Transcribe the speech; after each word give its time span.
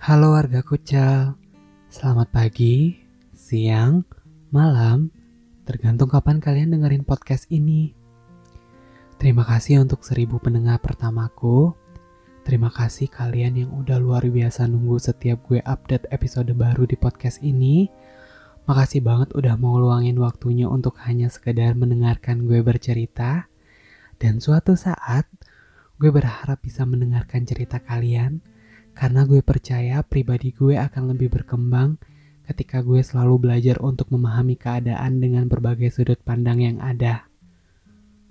Halo 0.00 0.32
warga 0.32 0.64
Kucal, 0.64 1.36
selamat 1.92 2.32
pagi, 2.32 2.96
siang, 3.36 4.00
malam, 4.48 5.12
tergantung 5.68 6.08
kapan 6.08 6.40
kalian 6.40 6.72
dengerin 6.72 7.04
podcast 7.04 7.44
ini. 7.52 7.92
Terima 9.20 9.44
kasih 9.44 9.84
untuk 9.84 10.00
seribu 10.00 10.40
pendengar 10.40 10.80
pertamaku. 10.80 11.76
Terima 12.48 12.72
kasih 12.72 13.12
kalian 13.12 13.60
yang 13.60 13.76
udah 13.76 14.00
luar 14.00 14.24
biasa 14.24 14.64
nunggu 14.72 14.96
setiap 14.96 15.44
gue 15.44 15.60
update 15.68 16.08
episode 16.08 16.48
baru 16.56 16.88
di 16.88 16.96
podcast 16.96 17.44
ini. 17.44 17.92
Makasih 18.64 19.04
banget 19.04 19.36
udah 19.36 19.60
mau 19.60 19.76
luangin 19.76 20.16
waktunya 20.16 20.64
untuk 20.64 20.96
hanya 21.04 21.28
sekedar 21.28 21.76
mendengarkan 21.76 22.48
gue 22.48 22.64
bercerita. 22.64 23.52
Dan 24.16 24.40
suatu 24.40 24.80
saat, 24.80 25.28
gue 26.00 26.08
berharap 26.08 26.56
bisa 26.64 26.88
mendengarkan 26.88 27.44
cerita 27.44 27.84
kalian 27.84 28.40
karena 28.92 29.24
gue 29.24 29.40
percaya 29.40 30.02
pribadi 30.04 30.52
gue 30.52 30.76
akan 30.76 31.14
lebih 31.14 31.32
berkembang 31.32 31.96
ketika 32.50 32.82
gue 32.82 32.98
selalu 32.98 33.46
belajar 33.46 33.78
untuk 33.78 34.10
memahami 34.10 34.58
keadaan 34.58 35.22
dengan 35.22 35.46
berbagai 35.46 35.94
sudut 35.94 36.18
pandang 36.18 36.58
yang 36.58 36.82
ada. 36.82 37.30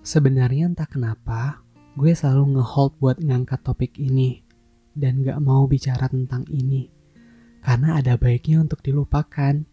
Sebenarnya 0.04 0.68
entah 0.68 0.88
kenapa, 0.88 1.64
gue 1.96 2.12
selalu 2.12 2.60
ngehold 2.60 3.00
buat 3.00 3.18
ngangkat 3.24 3.64
topik 3.64 3.96
ini 3.96 4.44
dan 4.92 5.24
gak 5.24 5.40
mau 5.40 5.64
bicara 5.72 6.12
tentang 6.12 6.44
ini. 6.52 6.92
Karena 7.64 7.96
ada 8.00 8.20
baiknya 8.20 8.60
untuk 8.60 8.84
dilupakan. 8.84 9.64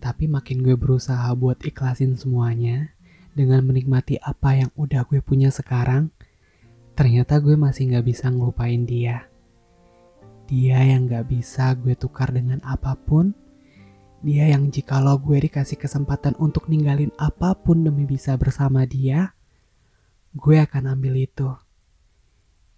Tapi 0.00 0.24
makin 0.28 0.64
gue 0.64 0.80
berusaha 0.80 1.28
buat 1.36 1.60
ikhlasin 1.60 2.16
semuanya 2.16 2.92
dengan 3.36 3.64
menikmati 3.64 4.16
apa 4.20 4.56
yang 4.56 4.72
udah 4.76 5.04
gue 5.04 5.20
punya 5.20 5.52
sekarang, 5.52 6.08
ternyata 6.96 7.36
gue 7.40 7.56
masih 7.56 7.96
gak 7.96 8.04
bisa 8.08 8.28
ngelupain 8.32 8.84
dia. 8.84 9.29
Dia 10.50 10.82
yang 10.82 11.06
gak 11.06 11.30
bisa 11.30 11.78
gue 11.78 11.94
tukar 11.94 12.34
dengan 12.34 12.58
apa 12.66 12.98
pun. 12.98 13.30
Dia 14.26 14.50
yang 14.50 14.74
jikalau 14.74 15.14
gue 15.22 15.46
dikasih 15.46 15.78
kesempatan 15.78 16.34
untuk 16.42 16.66
ninggalin 16.66 17.14
apa 17.22 17.54
pun 17.54 17.86
demi 17.86 18.02
bisa 18.02 18.34
bersama 18.34 18.82
dia, 18.82 19.30
gue 20.34 20.58
akan 20.58 20.98
ambil 20.98 21.22
itu. 21.22 21.54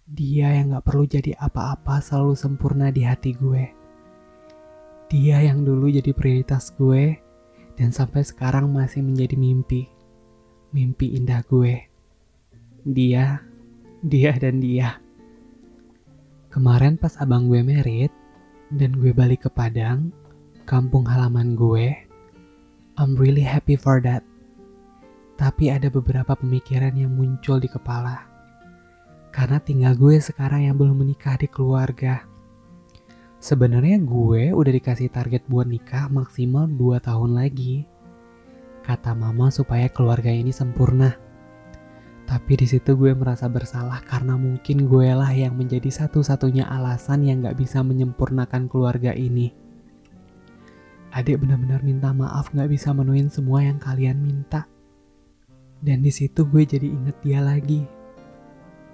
Dia 0.05 0.53
yang 0.53 0.77
gak 0.77 0.85
perlu 0.85 1.09
jadi 1.09 1.33
apa-apa 1.33 1.97
selalu 1.97 2.37
sempurna 2.37 2.93
di 2.93 3.09
hati 3.09 3.33
gue. 3.33 3.73
Dia 5.09 5.41
yang 5.41 5.65
dulu 5.65 5.89
jadi 5.89 6.13
prioritas 6.13 6.69
gue 6.77 7.17
dan 7.73 7.89
sampai 7.89 8.21
sekarang 8.21 8.69
masih 8.69 9.01
menjadi 9.01 9.33
mimpi. 9.33 9.89
Mimpi 10.69 11.17
indah 11.17 11.41
gue. 11.49 11.89
Dia, 12.85 13.41
dia 14.05 14.31
dan 14.37 14.61
dia. 14.61 15.02
Kemarin 16.53 17.01
pas 17.01 17.17
abang 17.17 17.49
gue 17.49 17.65
merit 17.65 18.13
dan 18.69 18.93
gue 18.93 19.09
balik 19.09 19.41
ke 19.41 19.49
Padang, 19.49 20.13
kampung 20.69 21.01
halaman 21.01 21.57
gue, 21.57 21.97
I'm 22.93 23.17
really 23.17 23.41
happy 23.41 23.73
for 23.73 23.97
that. 24.05 24.21
Tapi 25.33 25.73
ada 25.73 25.89
beberapa 25.89 26.37
pemikiran 26.37 26.93
yang 26.93 27.17
muncul 27.17 27.57
di 27.57 27.65
kepala. 27.65 28.29
Karena 29.33 29.57
tinggal 29.57 29.97
gue 29.97 30.21
sekarang 30.21 30.69
yang 30.69 30.77
belum 30.77 31.01
menikah 31.01 31.41
di 31.41 31.49
keluarga. 31.49 32.21
Sebenarnya 33.41 33.97
gue 34.05 34.53
udah 34.53 34.73
dikasih 34.77 35.09
target 35.09 35.41
buat 35.49 35.65
nikah 35.65 36.05
maksimal 36.13 36.69
2 36.69 37.01
tahun 37.01 37.33
lagi. 37.33 37.81
Kata 38.85 39.17
mama 39.17 39.49
supaya 39.49 39.89
keluarga 39.89 40.29
ini 40.29 40.53
sempurna. 40.53 41.17
Tapi 42.23 42.55
di 42.55 42.67
situ 42.67 42.95
gue 42.95 43.11
merasa 43.11 43.51
bersalah 43.51 43.99
karena 44.07 44.39
mungkin 44.39 44.87
gue 44.87 45.11
lah 45.11 45.31
yang 45.35 45.59
menjadi 45.59 45.91
satu-satunya 45.91 46.63
alasan 46.63 47.27
yang 47.27 47.43
gak 47.43 47.59
bisa 47.59 47.83
menyempurnakan 47.83 48.71
keluarga 48.71 49.11
ini. 49.11 49.51
Adik 51.13 51.43
benar-benar 51.43 51.83
minta 51.83 52.15
maaf 52.15 52.49
gak 52.55 52.71
bisa 52.71 52.95
menuin 52.95 53.27
semua 53.27 53.61
yang 53.67 53.77
kalian 53.77 54.23
minta. 54.23 54.65
Dan 55.83 55.99
di 55.99 56.09
situ 56.15 56.47
gue 56.47 56.63
jadi 56.63 56.87
inget 56.87 57.19
dia 57.19 57.43
lagi. 57.43 57.83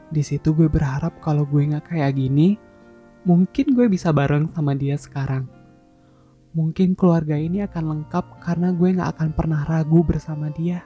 Di 0.10 0.26
situ 0.26 0.58
gue 0.58 0.66
berharap 0.66 1.22
kalau 1.22 1.46
gue 1.46 1.70
gak 1.70 1.94
kayak 1.94 2.18
gini, 2.18 2.58
mungkin 3.30 3.78
gue 3.78 3.86
bisa 3.86 4.10
bareng 4.10 4.50
sama 4.58 4.74
dia 4.74 4.98
sekarang. 4.98 5.46
Mungkin 6.58 6.98
keluarga 6.98 7.38
ini 7.38 7.62
akan 7.62 7.94
lengkap 7.94 8.42
karena 8.42 8.74
gue 8.74 8.90
gak 8.90 9.10
akan 9.14 9.30
pernah 9.38 9.62
ragu 9.70 10.02
bersama 10.02 10.50
dia 10.50 10.82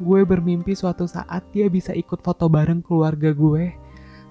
gue 0.00 0.24
bermimpi 0.24 0.72
suatu 0.72 1.04
saat 1.04 1.44
dia 1.52 1.68
bisa 1.68 1.92
ikut 1.92 2.24
foto 2.24 2.48
bareng 2.48 2.80
keluarga 2.80 3.36
gue 3.36 3.76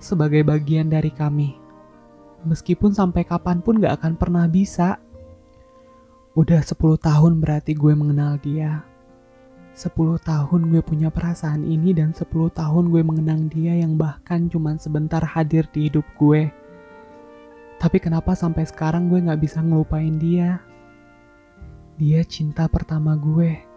sebagai 0.01 0.41
bagian 0.41 0.89
dari 0.89 1.13
kami. 1.13 1.53
Meskipun 2.49 2.97
sampai 2.97 3.21
kapan 3.21 3.61
pun 3.61 3.77
gak 3.77 4.01
akan 4.01 4.13
pernah 4.17 4.49
bisa. 4.49 4.97
Udah 6.33 6.65
10 6.65 6.73
tahun 6.97 7.37
berarti 7.37 7.77
gue 7.77 7.93
mengenal 7.93 8.41
dia. 8.41 8.81
10 9.77 9.93
tahun 10.25 10.61
gue 10.73 10.81
punya 10.81 11.13
perasaan 11.13 11.61
ini 11.61 11.93
dan 11.93 12.17
10 12.17 12.25
tahun 12.49 12.89
gue 12.89 13.03
mengenang 13.05 13.47
dia 13.53 13.77
yang 13.77 13.93
bahkan 13.93 14.49
cuman 14.49 14.81
sebentar 14.81 15.21
hadir 15.21 15.69
di 15.69 15.91
hidup 15.91 16.07
gue. 16.17 16.49
Tapi 17.77 17.97
kenapa 18.01 18.33
sampai 18.33 18.65
sekarang 18.65 19.07
gue 19.07 19.21
gak 19.21 19.39
bisa 19.39 19.61
ngelupain 19.61 20.17
dia? 20.17 20.63
Dia 21.99 22.23
cinta 22.25 22.65
pertama 22.71 23.13
gue 23.19 23.68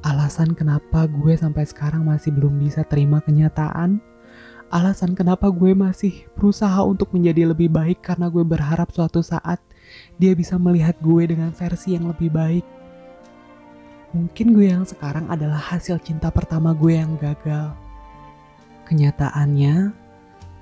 alasan 0.00 0.56
kenapa 0.56 1.04
gue 1.04 1.36
sampai 1.36 1.68
sekarang 1.68 2.08
masih 2.08 2.32
belum 2.32 2.56
bisa 2.56 2.84
terima 2.88 3.20
kenyataan, 3.20 4.00
alasan 4.72 5.12
kenapa 5.12 5.52
gue 5.52 5.76
masih 5.76 6.24
berusaha 6.38 6.80
untuk 6.86 7.12
menjadi 7.12 7.52
lebih 7.52 7.68
baik 7.68 8.00
karena 8.00 8.32
gue 8.32 8.40
berharap 8.40 8.88
suatu 8.94 9.20
saat 9.20 9.60
dia 10.16 10.32
bisa 10.32 10.56
melihat 10.56 10.96
gue 11.04 11.28
dengan 11.28 11.52
versi 11.52 11.98
yang 11.98 12.08
lebih 12.08 12.32
baik. 12.32 12.64
Mungkin 14.10 14.56
gue 14.56 14.66
yang 14.72 14.82
sekarang 14.88 15.30
adalah 15.30 15.58
hasil 15.58 16.02
cinta 16.02 16.32
pertama 16.32 16.74
gue 16.74 16.98
yang 16.98 17.14
gagal. 17.20 17.76
Kenyataannya, 18.90 19.94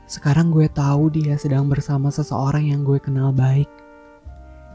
sekarang 0.05 0.53
gue 0.53 0.69
tahu 0.69 1.09
dia 1.09 1.38
sedang 1.41 1.65
bersama 1.65 2.12
seseorang 2.12 2.69
yang 2.69 2.84
gue 2.84 3.00
kenal 3.00 3.32
baik, 3.32 3.70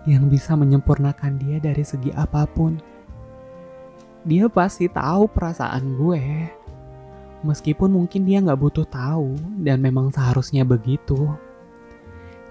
yang 0.09 0.25
bisa 0.25 0.57
menyempurnakan 0.57 1.37
dia 1.37 1.61
dari 1.61 1.85
segi 1.85 2.09
apa 2.17 2.49
pun 2.49 2.92
dia 4.23 4.47
pasti 4.47 4.87
tahu 4.87 5.27
perasaan 5.27 5.99
gue. 5.99 6.47
Meskipun 7.43 7.91
mungkin 7.91 8.23
dia 8.23 8.39
nggak 8.39 8.55
butuh 8.55 8.87
tahu 8.87 9.35
dan 9.59 9.83
memang 9.83 10.15
seharusnya 10.15 10.63
begitu. 10.63 11.27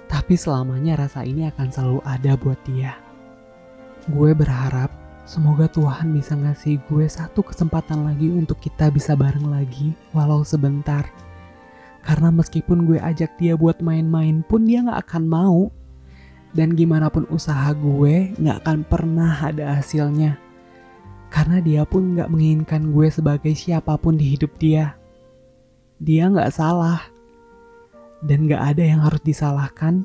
Tapi 0.04 0.36
selamanya 0.36 1.08
rasa 1.08 1.24
ini 1.24 1.48
akan 1.48 1.68
selalu 1.72 2.00
ada 2.04 2.36
buat 2.36 2.60
dia. 2.68 3.00
Gue 4.12 4.36
berharap 4.36 4.92
semoga 5.24 5.64
Tuhan 5.72 6.12
bisa 6.12 6.36
ngasih 6.36 6.76
gue 6.92 7.08
satu 7.08 7.40
kesempatan 7.40 8.04
lagi 8.04 8.28
untuk 8.28 8.60
kita 8.60 8.92
bisa 8.92 9.16
bareng 9.16 9.48
lagi 9.48 9.96
walau 10.12 10.44
sebentar. 10.44 11.08
Karena 12.04 12.28
meskipun 12.28 12.84
gue 12.84 13.00
ajak 13.00 13.40
dia 13.40 13.56
buat 13.56 13.80
main-main 13.80 14.44
pun 14.44 14.68
dia 14.68 14.84
nggak 14.84 15.08
akan 15.08 15.24
mau. 15.24 15.72
Dan 16.52 16.76
gimana 16.76 17.08
pun 17.08 17.24
usaha 17.32 17.72
gue 17.72 18.36
nggak 18.36 18.60
akan 18.60 18.84
pernah 18.84 19.40
ada 19.40 19.80
hasilnya 19.80 20.51
karena 21.32 21.64
dia 21.64 21.88
pun 21.88 22.12
gak 22.12 22.28
menginginkan 22.28 22.92
gue 22.92 23.08
sebagai 23.08 23.56
siapa 23.56 23.96
pun 23.96 24.20
di 24.20 24.36
hidup 24.36 24.52
dia. 24.60 25.00
Dia 25.96 26.28
gak 26.28 26.52
salah. 26.52 27.08
Dan 28.20 28.52
gak 28.52 28.76
ada 28.76 28.84
yang 28.84 29.00
harus 29.00 29.24
disalahkan 29.24 30.04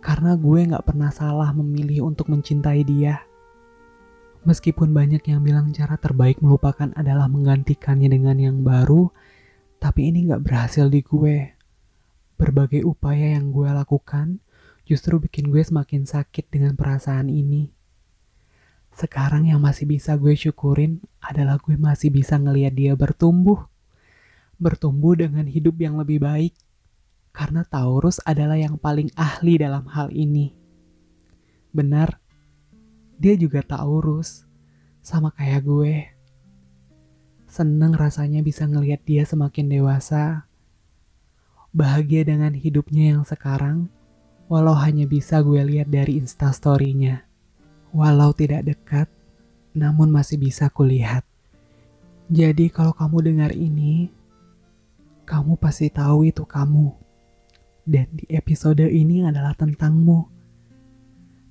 karena 0.00 0.40
gue 0.40 0.72
gak 0.72 0.88
pernah 0.88 1.12
salah 1.12 1.52
memilih 1.52 2.08
untuk 2.08 2.32
mencintai 2.32 2.80
dia. 2.80 3.20
Meskipun 4.48 4.96
banyak 4.96 5.20
yang 5.28 5.44
bilang 5.44 5.68
cara 5.76 6.00
terbaik 6.00 6.40
melupakan 6.40 6.88
adalah 6.96 7.28
menggantikannya 7.28 8.08
dengan 8.08 8.40
yang 8.40 8.64
baru, 8.64 9.12
tapi 9.76 10.08
ini 10.08 10.32
gak 10.32 10.48
berhasil 10.48 10.88
di 10.88 11.04
gue. 11.04 11.60
Berbagai 12.40 12.88
upaya 12.88 13.36
yang 13.36 13.52
gue 13.52 13.68
lakukan 13.68 14.40
justru 14.88 15.20
bikin 15.20 15.52
gue 15.52 15.60
semakin 15.60 16.08
sakit 16.08 16.48
dengan 16.48 16.72
perasaan 16.72 17.28
ini. 17.28 17.73
Sekarang 18.94 19.42
yang 19.50 19.58
masih 19.58 19.90
bisa 19.90 20.14
gue 20.14 20.38
syukurin 20.38 21.02
adalah 21.18 21.58
gue 21.58 21.74
masih 21.74 22.14
bisa 22.14 22.38
ngeliat 22.38 22.78
dia 22.78 22.94
bertumbuh. 22.94 23.66
Bertumbuh 24.54 25.18
dengan 25.18 25.50
hidup 25.50 25.82
yang 25.82 25.98
lebih 25.98 26.22
baik. 26.22 26.54
Karena 27.34 27.66
Taurus 27.66 28.22
adalah 28.22 28.54
yang 28.54 28.78
paling 28.78 29.10
ahli 29.18 29.58
dalam 29.58 29.90
hal 29.90 30.14
ini. 30.14 30.54
Benar, 31.74 32.22
dia 33.18 33.34
juga 33.34 33.66
Taurus. 33.66 34.46
Sama 35.02 35.34
kayak 35.34 35.66
gue. 35.66 35.94
Seneng 37.50 37.98
rasanya 37.98 38.46
bisa 38.46 38.62
ngeliat 38.70 39.02
dia 39.02 39.26
semakin 39.26 39.74
dewasa. 39.74 40.46
Bahagia 41.74 42.22
dengan 42.22 42.54
hidupnya 42.54 43.18
yang 43.18 43.26
sekarang, 43.26 43.90
walau 44.46 44.78
hanya 44.78 45.10
bisa 45.10 45.42
gue 45.42 45.58
lihat 45.66 45.90
dari 45.90 46.22
instastorynya. 46.22 47.33
Walau 47.94 48.34
tidak 48.34 48.66
dekat, 48.66 49.06
namun 49.70 50.10
masih 50.10 50.34
bisa 50.34 50.66
kulihat. 50.66 51.22
Jadi 52.26 52.66
kalau 52.66 52.90
kamu 52.90 53.22
dengar 53.22 53.54
ini, 53.54 54.10
kamu 55.22 55.54
pasti 55.54 55.94
tahu 55.94 56.26
itu 56.26 56.42
kamu. 56.42 56.90
Dan 57.86 58.10
di 58.10 58.26
episode 58.34 58.82
ini 58.82 59.22
adalah 59.22 59.54
tentangmu. 59.54 60.26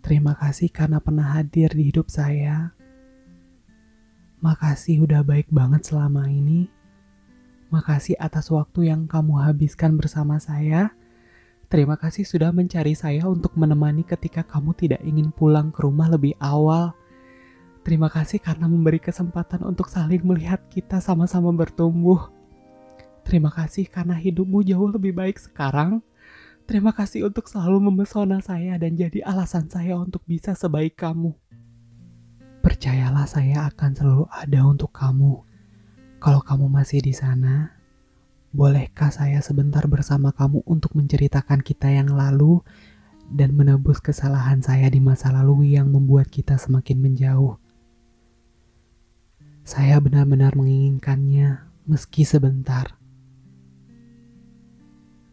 Terima 0.03 0.35
kasih 0.35 0.67
karena 0.67 0.99
pernah 0.99 1.31
hadir 1.31 1.71
di 1.71 1.87
hidup 1.87 2.11
saya. 2.11 2.75
Makasih 4.43 5.07
udah 5.07 5.23
baik 5.23 5.47
banget 5.47 5.87
selama 5.87 6.27
ini. 6.27 6.67
Makasih 7.71 8.19
atas 8.19 8.51
waktu 8.51 8.91
yang 8.91 9.07
kamu 9.07 9.39
habiskan 9.39 9.95
bersama 9.95 10.43
saya. 10.43 10.91
Terima 11.73 11.97
kasih 11.97 12.21
sudah 12.21 12.53
mencari 12.53 12.93
saya 12.93 13.25
untuk 13.25 13.57
menemani 13.57 14.05
ketika 14.05 14.45
kamu 14.45 14.77
tidak 14.77 15.01
ingin 15.01 15.33
pulang 15.33 15.73
ke 15.73 15.81
rumah 15.81 16.05
lebih 16.05 16.37
awal. 16.37 16.93
Terima 17.81 18.13
kasih 18.13 18.37
karena 18.37 18.69
memberi 18.69 19.01
kesempatan 19.01 19.65
untuk 19.65 19.89
saling 19.89 20.21
melihat 20.21 20.61
kita 20.69 21.01
sama-sama 21.01 21.49
bertumbuh. 21.49 22.29
Terima 23.25 23.49
kasih 23.49 23.89
karena 23.89 24.13
hidupmu 24.13 24.61
jauh 24.61 24.85
lebih 24.85 25.17
baik 25.17 25.41
sekarang. 25.41 26.05
Terima 26.69 26.93
kasih 26.93 27.25
untuk 27.25 27.49
selalu 27.49 27.89
memesona 27.89 28.37
saya 28.37 28.77
dan 28.77 28.93
jadi 28.93 29.25
alasan 29.25 29.65
saya 29.65 29.97
untuk 29.97 30.21
bisa 30.29 30.53
sebaik 30.53 30.93
kamu. 30.93 31.33
Percayalah 32.61 33.25
saya 33.25 33.73
akan 33.73 33.91
selalu 33.97 34.25
ada 34.29 34.61
untuk 34.61 34.93
kamu. 34.93 35.41
Kalau 36.21 36.41
kamu 36.45 36.69
masih 36.69 37.01
di 37.01 37.17
sana, 37.17 37.81
bolehkah 38.53 39.09
saya 39.09 39.41
sebentar 39.41 39.81
bersama 39.89 40.29
kamu 40.29 40.61
untuk 40.69 40.93
menceritakan 40.93 41.65
kita 41.65 41.89
yang 41.89 42.13
lalu 42.13 42.61
dan 43.33 43.57
menebus 43.57 43.97
kesalahan 43.97 44.61
saya 44.61 44.93
di 44.93 45.01
masa 45.01 45.33
lalu 45.33 45.73
yang 45.73 45.89
membuat 45.89 46.29
kita 46.29 46.61
semakin 46.61 47.01
menjauh? 47.01 47.57
Saya 49.65 49.97
benar-benar 49.97 50.53
menginginkannya, 50.53 51.65
meski 51.89 52.29
sebentar. 52.29 52.93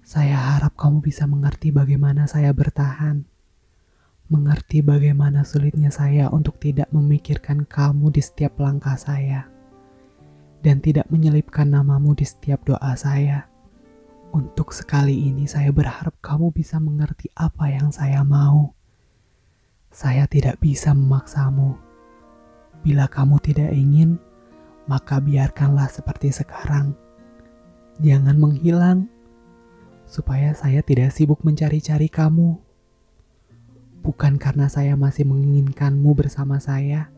Saya 0.00 0.56
harap 0.56 0.74
kamu 0.80 1.04
bisa 1.04 1.28
mengerti 1.28 1.70
bagaimana 1.70 2.24
saya 2.24 2.56
bertahan, 2.56 3.28
mengerti 4.32 4.80
bagaimana 4.80 5.44
sulitnya 5.44 5.92
saya 5.92 6.32
untuk 6.32 6.56
tidak 6.56 6.88
memikirkan 6.88 7.68
kamu 7.68 8.16
di 8.16 8.22
setiap 8.24 8.56
langkah 8.58 8.96
saya, 8.96 9.50
dan 10.60 10.84
tidak 10.84 11.08
menyelipkan 11.08 11.68
namamu 11.72 12.12
di 12.12 12.24
setiap 12.28 12.64
doa 12.64 12.92
saya. 12.96 13.48
Untuk 14.30 14.70
sekali 14.70 15.26
ini, 15.26 15.50
saya 15.50 15.74
berharap 15.74 16.14
kamu 16.22 16.54
bisa 16.54 16.78
mengerti 16.78 17.32
apa 17.34 17.66
yang 17.66 17.90
saya 17.90 18.22
mau. 18.22 18.76
Saya 19.90 20.30
tidak 20.30 20.62
bisa 20.62 20.94
memaksamu. 20.94 21.74
Bila 22.86 23.10
kamu 23.10 23.42
tidak 23.42 23.74
ingin, 23.74 24.22
maka 24.86 25.18
biarkanlah 25.18 25.90
seperti 25.90 26.30
sekarang. 26.30 26.94
Jangan 27.98 28.38
menghilang 28.38 29.10
supaya 30.06 30.54
saya 30.54 30.80
tidak 30.86 31.10
sibuk 31.10 31.42
mencari-cari 31.42 32.06
kamu. 32.06 32.58
Bukan 34.00 34.40
karena 34.40 34.70
saya 34.70 34.94
masih 34.96 35.26
menginginkanmu 35.26 36.10
bersama 36.16 36.56
saya, 36.62 37.12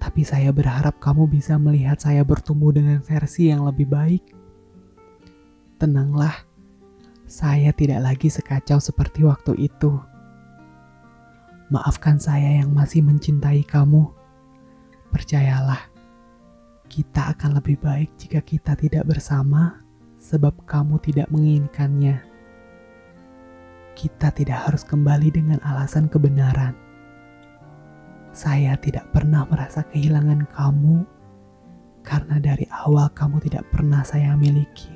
tapi 0.00 0.24
saya 0.24 0.48
berharap 0.48 0.96
kamu 0.96 1.28
bisa 1.28 1.60
melihat 1.60 2.00
saya 2.00 2.24
bertumbuh 2.24 2.72
dengan 2.72 3.04
versi 3.04 3.52
yang 3.52 3.68
lebih 3.68 3.84
baik. 3.84 4.24
Tenanglah, 5.76 6.48
saya 7.28 7.70
tidak 7.76 8.00
lagi 8.00 8.32
sekacau 8.32 8.80
seperti 8.80 9.22
waktu 9.28 9.68
itu. 9.68 10.00
Maafkan 11.70 12.18
saya 12.18 12.64
yang 12.64 12.72
masih 12.72 13.04
mencintai 13.04 13.62
kamu. 13.62 14.08
Percayalah, 15.12 15.92
kita 16.90 17.36
akan 17.36 17.62
lebih 17.62 17.78
baik 17.78 18.10
jika 18.18 18.42
kita 18.42 18.74
tidak 18.74 19.06
bersama 19.06 19.84
sebab 20.18 20.66
kamu 20.66 20.98
tidak 20.98 21.30
menginginkannya. 21.30 22.24
Kita 23.94 24.32
tidak 24.32 24.64
harus 24.66 24.82
kembali 24.82 25.28
dengan 25.28 25.60
alasan 25.62 26.08
kebenaran. 26.08 26.89
Saya 28.30 28.78
tidak 28.78 29.10
pernah 29.10 29.42
merasa 29.42 29.82
kehilangan 29.90 30.46
kamu 30.54 31.02
karena 32.06 32.38
dari 32.38 32.64
awal 32.70 33.10
kamu 33.10 33.42
tidak 33.42 33.66
pernah 33.74 34.06
saya 34.06 34.38
miliki. 34.38 34.94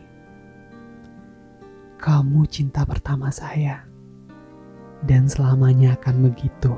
Kamu 1.99 2.47
cinta 2.47 2.87
pertama 2.87 3.33
saya, 3.35 3.83
dan 5.09 5.27
selamanya 5.27 5.97
akan 5.99 6.31
begitu. 6.31 6.73